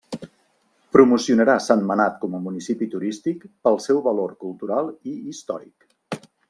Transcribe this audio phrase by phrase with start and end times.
[0.95, 6.25] Promocionarà Sentmenat com a municipi turístic pel seu valor cultural i històric.